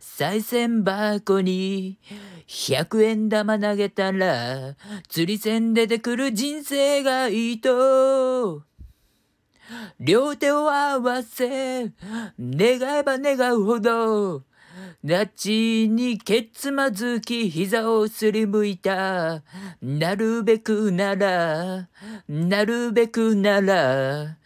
[0.00, 1.98] 賽銭箱に
[2.46, 4.76] 100円玉投げたら
[5.08, 8.62] 釣り銭出てくる人生がいいと
[9.98, 11.92] 両手を合わせ
[12.38, 14.42] 願えば願うほど
[15.04, 19.42] ラチにけつまずき膝をすりむいた。
[19.82, 21.90] なるべくなら、
[22.26, 24.38] なるべくなら、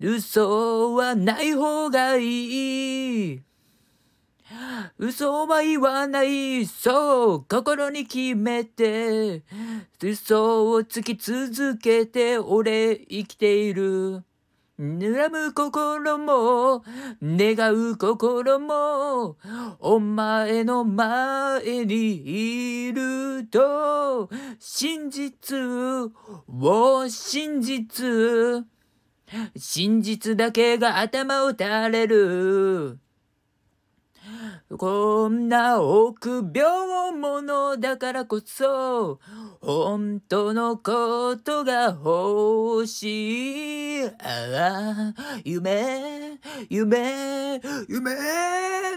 [0.00, 3.42] 嘘はない方がいい。
[5.02, 9.42] 嘘は言わない、そう、心に決めて、
[10.02, 14.22] 嘘をつき続けて、俺生きている。
[14.78, 14.98] 恨
[15.30, 16.84] む心も、
[17.22, 19.38] 願う心も、
[19.78, 25.56] お前の前にいると、真実
[26.46, 28.66] を真実、
[29.56, 32.98] 真実だけが頭を垂れる。
[34.80, 39.20] こんな臆病者だからこそ、
[39.60, 44.06] 本当のことが欲しい。
[44.06, 46.38] ああ、夢、
[46.70, 48.14] 夢、夢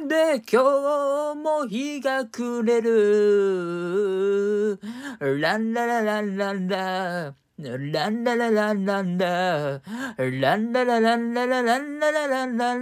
[0.08, 4.80] で今日も日が暮れる。
[5.20, 7.36] ランララランランラ。
[7.58, 9.82] ランララランランラ。
[10.18, 12.76] ランララランララランララランラ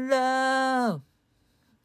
[0.99, 1.10] ラ。